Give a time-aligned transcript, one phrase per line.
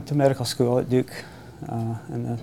[0.00, 1.12] to medical school at Duke
[1.68, 2.38] uh, in the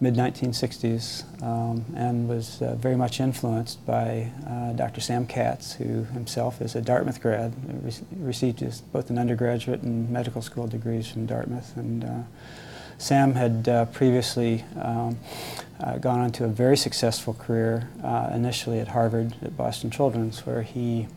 [0.00, 5.00] mid 1960s um, and was uh, very much influenced by uh, Dr.
[5.00, 7.52] Sam Katz, who himself is a Dartmouth grad,
[7.84, 11.76] re received his, both an undergraduate and medical school degrees from Dartmouth.
[11.76, 12.22] And uh,
[12.96, 15.18] Sam had uh, previously um,
[15.80, 20.46] uh, gone on to a very successful career, uh, initially at Harvard at Boston Children's,
[20.46, 21.08] where he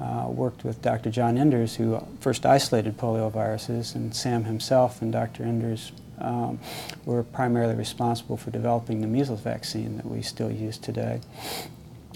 [0.00, 1.10] uh, worked with Dr.
[1.10, 5.44] John Enders, who first isolated polioviruses, and Sam himself and Dr.
[5.44, 6.58] Enders um,
[7.04, 11.20] were primarily responsible for developing the measles vaccine that we still use today.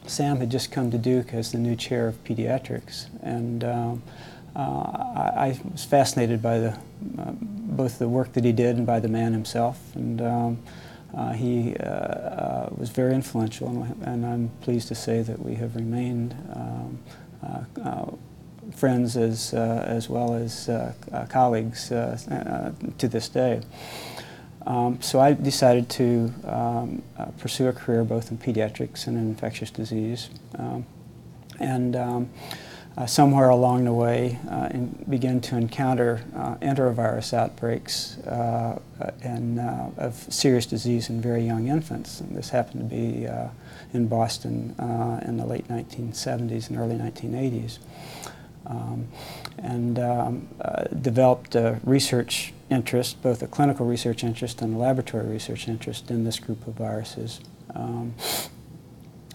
[0.06, 4.02] Sam had just come to Duke as the new chair of pediatrics, and um,
[4.56, 6.70] uh, I, I, was fascinated by the,
[7.18, 9.94] uh, both the work that he did and by the man himself.
[9.94, 10.58] And um,
[11.16, 15.54] uh, he uh, uh, was very influential, and, and, I'm pleased to say that we
[15.56, 16.98] have remained um,
[18.74, 23.60] friends as, uh, as well as uh, uh, colleagues to this day.
[24.66, 27.02] Um, so I decided to um,
[27.38, 30.30] pursue a career both in pediatrics and in infectious disease.
[30.58, 30.84] Um,
[31.58, 32.30] and um,
[33.00, 34.68] uh, somewhere along the way uh,
[35.08, 38.18] begin to encounter uh, enterovirus outbreaks
[39.22, 39.58] and,
[39.96, 42.20] of serious disease in very young infants.
[42.20, 43.26] And this happened to be
[43.94, 44.74] in Boston
[45.26, 47.78] in the late 1970s and early 1980s
[48.66, 49.08] um,
[49.58, 55.26] and um, uh, developed a research interest, both a clinical research interest and a laboratory
[55.26, 57.40] research interest in this group of viruses.
[57.74, 58.14] Um,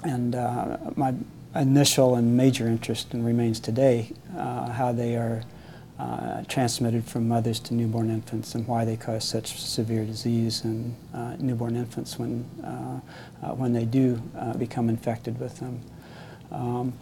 [0.05, 1.13] and uh, my
[1.55, 5.43] initial and major interest and remains today uh, how they are
[5.97, 10.95] uh, transmitted from mothers to newborn infants and why they cause such severe disease in
[11.13, 14.15] uh, newborn infants when, uh, when they do
[14.57, 15.81] become infected with them.
[16.51, 16.93] Um,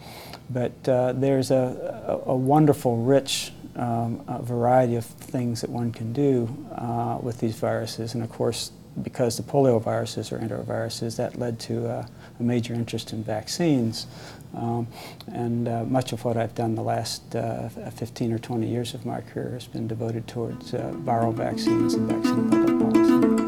[0.48, 6.48] but uh, there's a, a, wonderful, rich um, variety of things that one can do
[6.74, 8.14] uh, with these viruses.
[8.14, 12.06] And of course, because the polio viruses are enteroviruses, that led to uh,
[12.38, 14.06] a major interest in vaccines.
[14.54, 14.86] Um,
[15.32, 19.04] and uh, much of what I've done the last uh, 15 or 20 years of
[19.04, 23.43] my career has been devoted towards uh, viral vaccines and vaccine public policy.